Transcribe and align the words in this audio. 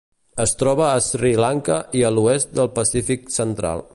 Es 0.45 0.53
troba 0.61 0.85
a 0.93 1.03
Sri 1.07 1.31
Lanka 1.43 1.77
i 2.01 2.03
a 2.09 2.13
l'oest 2.17 2.57
del 2.61 2.73
Pacífic 2.81 3.33
central. 3.39 3.89